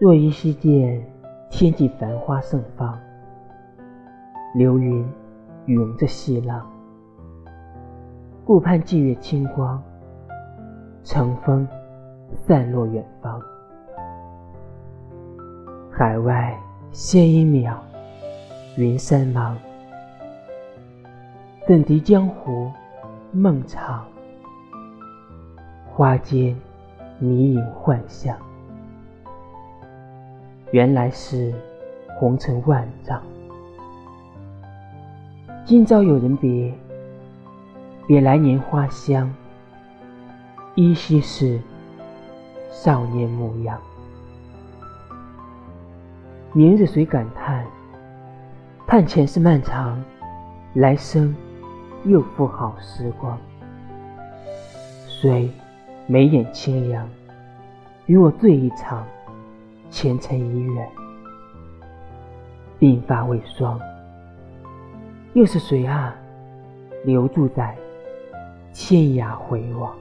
[0.00, 1.04] 若依稀见
[1.50, 2.96] 天际繁花盛放，
[4.54, 5.04] 流云
[5.66, 6.64] 涌着细浪，
[8.44, 9.82] 顾盼霁月清光，
[11.02, 11.66] 乘风
[12.32, 13.42] 散落远方。
[15.90, 16.56] 海外
[16.92, 17.74] 仙音渺，
[18.76, 19.56] 云山茫，
[21.66, 22.70] 等敌江湖
[23.32, 24.06] 梦长，
[25.88, 26.56] 花间
[27.18, 28.38] 迷影幻象。
[30.70, 31.54] 原来是
[32.18, 33.22] 红尘万丈。
[35.64, 36.70] 今朝有人别，
[38.06, 39.34] 别来年花香，
[40.74, 41.58] 依稀是
[42.70, 43.80] 少年模样。
[46.52, 47.64] 明日谁感叹？
[48.86, 50.02] 叹前世漫长，
[50.74, 51.34] 来生
[52.04, 53.38] 又负好时光。
[55.06, 55.50] 谁
[56.06, 57.08] 眉眼清扬，
[58.04, 59.06] 与我醉一场？
[59.90, 60.90] 前程已远，
[62.80, 63.80] 鬓发未霜。
[65.34, 66.14] 又是谁啊，
[67.04, 67.76] 留住在
[68.72, 69.94] 天涯回望？